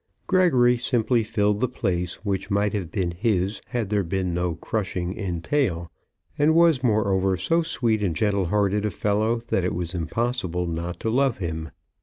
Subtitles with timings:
[0.25, 5.15] Gregory simply filled the place which might have been his had there been no crushing
[5.15, 5.91] entail,
[6.39, 10.99] and was, moreover, so sweet and gentle hearted a fellow that it was impossible not
[10.99, 11.69] to love him.